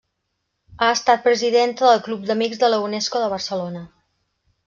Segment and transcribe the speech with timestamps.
[0.85, 3.85] Ha estat presidenta del Club d'Amics de la Unesco de Barcelona.